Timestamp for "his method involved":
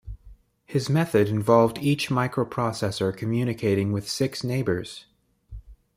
0.65-1.77